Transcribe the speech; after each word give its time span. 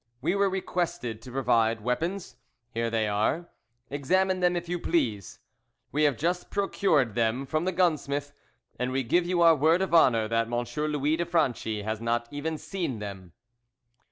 We 0.19 0.33
were 0.33 0.49
requested 0.49 1.21
to 1.21 1.31
provide 1.31 1.81
weapons 1.81 2.37
here 2.71 2.89
they 2.89 3.07
are. 3.07 3.49
Examine 3.91 4.39
them 4.39 4.55
if 4.55 4.67
you 4.67 4.79
please. 4.79 5.37
We 5.91 6.05
have 6.05 6.17
just 6.17 6.49
procured 6.49 7.13
them 7.13 7.45
from 7.45 7.65
the 7.65 7.71
gunsmith, 7.71 8.33
and 8.79 8.91
we 8.91 9.03
give 9.03 9.27
you 9.27 9.43
our 9.43 9.55
word 9.55 9.83
of 9.83 9.93
honour 9.93 10.27
that 10.27 10.51
M. 10.51 10.85
Louis 10.91 11.17
de 11.17 11.25
Franchi 11.27 11.83
has 11.83 12.01
not 12.01 12.27
even 12.31 12.57
seen 12.57 12.97
them." 12.97 13.33